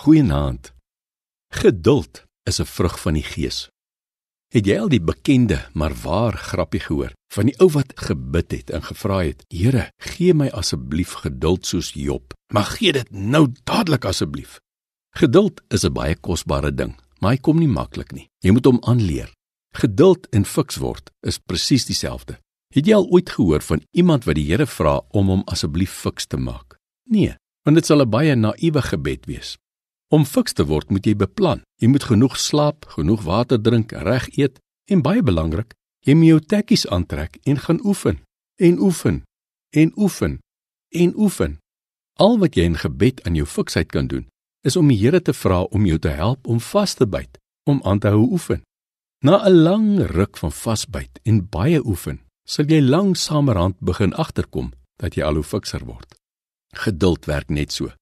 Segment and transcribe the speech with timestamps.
[0.00, 0.72] Goeienaand.
[1.52, 3.68] Geduld is 'n vrug van die Gees.
[4.48, 8.70] Het jy al die bekende maar waar grappie gehoor van die ou wat gebid het
[8.70, 14.04] en gevra het: "Here, gee my asseblief geduld soos Job, maar gee dit nou dadelik
[14.04, 14.58] asseblief."
[15.10, 18.28] Geduld is 'n baie kosbare ding, maar hy kom nie maklik nie.
[18.38, 19.32] Jy moet hom aanleer.
[19.74, 22.38] Geduld en fiks word is presies dieselfde.
[22.74, 26.26] Het jy al ooit gehoor van iemand wat die Here vra om hom asseblief fiks
[26.26, 26.76] te maak?
[27.04, 29.58] Nee, want dit sal 'n baie naïewe gebed wees.
[30.10, 31.62] Om fiks te word, moet jy beplan.
[31.78, 34.58] Jy moet genoeg slaap, genoeg water drink, reg eet
[34.90, 38.18] en baie belangrik, jy moet jou tekkies aantrek en gaan oefen
[38.58, 39.22] en oefen
[39.70, 40.40] en oefen
[40.90, 41.58] en oefen.
[42.18, 44.26] Al wat jy in gebed aan jou fiksheid kan doen,
[44.66, 47.38] is om die Here te vra om jou te help om vas te byt,
[47.70, 48.64] om aan te hou oefen.
[49.24, 55.14] Na 'n lang ruk van vasbyt en baie oefen, sal jy langsamerhand begin agterkom dat
[55.14, 56.14] jy al hoe fikser word.
[56.74, 57.92] Geduld werk net so.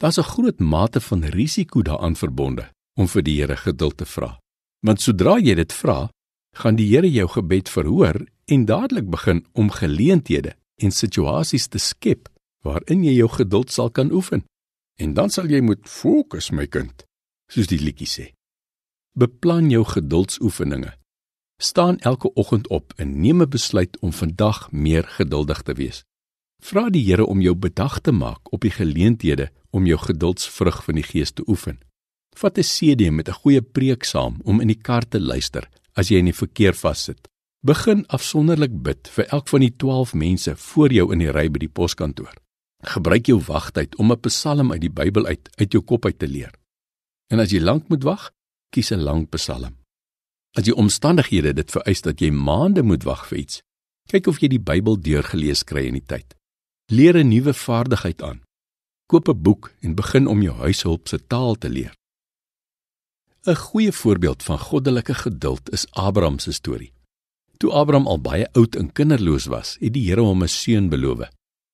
[0.00, 4.40] Daar's 'n groot mate van risiko daaraan verbonde om vir die Here geduld te vra.
[4.80, 6.10] Want sodra jy dit vra,
[6.56, 12.28] gaan die Here jou gebed verhoor en dadelik begin om geleenthede en situasies te skep
[12.62, 14.44] waarin jy jou geduld sal kan oefen.
[14.98, 17.04] En dan sal jy moet fokus, my kind,
[17.50, 18.26] soos die liedjie sê.
[19.18, 20.92] Beplan jou geduldsoefeninge.
[21.62, 26.04] Staan elke oggend op en neem 'n besluit om vandag meer geduldig te wees.
[26.62, 30.98] Vra die Here om jou bedag te maak op die geleenthede om jou geduldsvrug van
[30.98, 31.78] die Gees te oefen.
[32.36, 36.08] Vat 'n CD met 'n goeie preek saam om in die kar te luister as
[36.08, 37.28] jy in die verkeer vassit.
[37.62, 41.58] Begin afsonderlik bid vir elk van die 12 mense voor jou in die ry by
[41.58, 42.34] die poskantoor.
[42.84, 46.28] Gebruik jou wagtyd om 'n psalm uit die Bybel uit uit jou kop uit te
[46.28, 46.52] leer.
[47.30, 48.30] En as jy lank moet wag,
[48.70, 49.76] kies 'n lang psalm.
[50.56, 53.62] As die omstandighede dit vereis dat jy maande moet wag vir iets,
[54.08, 56.37] kyk of jy die Bybel deurgelees kry in die tyd.
[56.90, 58.40] Leer 'n nuwe vaardigheid aan.
[59.06, 61.94] Koop 'n boek en begin om jou huishulp se taal te leer.
[63.44, 66.92] 'n Goeie voorbeeld van goddelike geduld is Abraham se storie.
[67.56, 71.28] Toe Abraham al baie oud en kinderloos was, het die Here hom 'n seun beloof.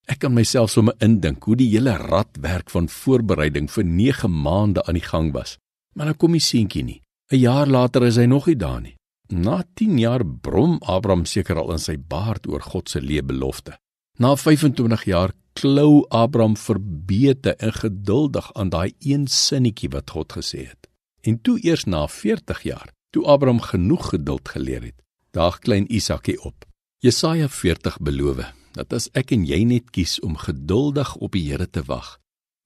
[0.05, 4.93] Ek kan myself sommer indink hoe die hele radwerk van voorbereiding vir 9 maande aan
[4.93, 5.57] die gang was.
[5.93, 7.01] Maar nou kom die seentjie nie.
[7.31, 8.95] 'n Jaar later is hy nog nie daar nie.
[9.27, 13.77] Na 10 jaar brom Abraham seker al in sy baard oor God se lewe belofte.
[14.17, 20.61] Na 25 jaar klou Abraham verbeete en geduldig aan daai een sinnetjie wat God gesê
[20.69, 20.87] het.
[21.21, 24.95] En toe eers na 40 jaar, toe Abraham genoeg geduld geleer het,
[25.31, 26.63] daag klein Isaakie op.
[27.03, 31.67] Jesaja 40 beloof dat as ek en jy net kies om geduldig op die Here
[31.67, 32.17] te wag,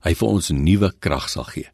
[0.06, 1.70] hy vir ons nuwe krag sal gee.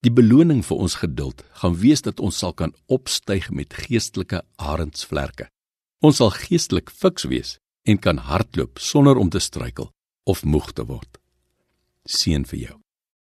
[0.00, 5.48] Die beloning vir ons geduld gaan wees dat ons sal kan opstyg met geestelike arendsvlerke.
[6.00, 9.90] Ons sal geestelik fiks wees en kan hardloop sonder om te struikel
[10.24, 11.18] of moeg te word.
[12.06, 12.81] Seën vir jou.